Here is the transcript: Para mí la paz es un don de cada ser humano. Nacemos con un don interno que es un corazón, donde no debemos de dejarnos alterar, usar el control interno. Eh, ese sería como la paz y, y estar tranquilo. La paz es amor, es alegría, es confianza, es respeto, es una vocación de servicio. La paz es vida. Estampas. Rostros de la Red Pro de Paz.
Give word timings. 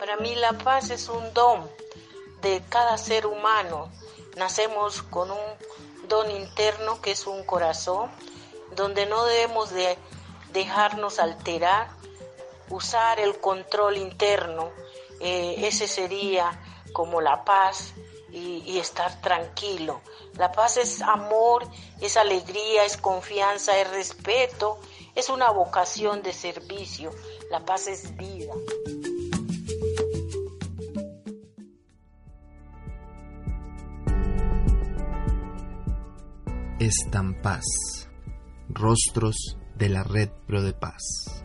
Para 0.00 0.16
mí 0.16 0.34
la 0.34 0.54
paz 0.54 0.88
es 0.88 1.10
un 1.10 1.34
don 1.34 1.70
de 2.40 2.62
cada 2.70 2.96
ser 2.96 3.26
humano. 3.26 3.92
Nacemos 4.34 5.02
con 5.02 5.30
un 5.30 6.08
don 6.08 6.30
interno 6.30 7.02
que 7.02 7.10
es 7.10 7.26
un 7.26 7.44
corazón, 7.44 8.10
donde 8.74 9.04
no 9.04 9.26
debemos 9.26 9.68
de 9.68 9.98
dejarnos 10.54 11.18
alterar, 11.18 11.90
usar 12.70 13.20
el 13.20 13.40
control 13.40 13.98
interno. 13.98 14.70
Eh, 15.20 15.66
ese 15.66 15.86
sería 15.86 16.58
como 16.94 17.20
la 17.20 17.44
paz 17.44 17.92
y, 18.30 18.62
y 18.64 18.78
estar 18.78 19.20
tranquilo. 19.20 20.00
La 20.38 20.50
paz 20.50 20.78
es 20.78 21.02
amor, 21.02 21.68
es 22.00 22.16
alegría, 22.16 22.86
es 22.86 22.96
confianza, 22.96 23.78
es 23.78 23.90
respeto, 23.90 24.78
es 25.14 25.28
una 25.28 25.50
vocación 25.50 26.22
de 26.22 26.32
servicio. 26.32 27.10
La 27.50 27.60
paz 27.60 27.86
es 27.86 28.16
vida. 28.16 28.54
Estampas. 36.80 38.08
Rostros 38.70 39.36
de 39.76 39.90
la 39.90 40.02
Red 40.02 40.30
Pro 40.46 40.62
de 40.62 40.72
Paz. 40.72 41.44